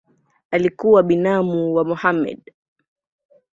[0.51, 2.53] Alikuwa binamu wa Mohamed.